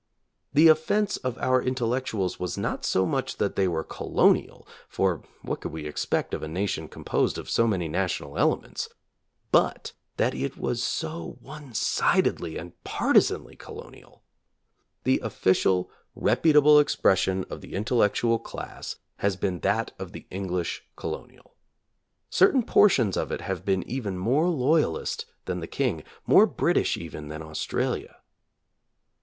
[0.51, 5.61] The offense of our intellectuals was not so much that they were colonial— for what
[5.61, 8.89] could we expect of a nation composed of so many national elements"?—
[9.51, 14.23] but that it was so one sidedly and partisanly colonial.
[15.03, 21.57] The official, reputable expression of the intellectual class has been that of the English colonial.
[22.27, 27.27] Certain portions of it have been even more loyalist than the King, more British even
[27.27, 28.15] than Australia.